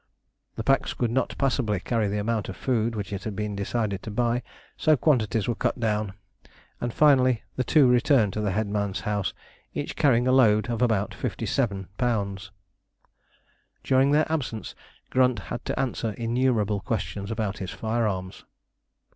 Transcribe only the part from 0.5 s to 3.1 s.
The packs could not possibly carry the amount of food